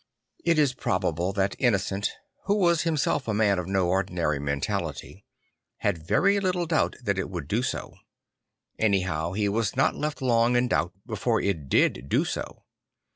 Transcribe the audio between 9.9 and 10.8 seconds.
left long in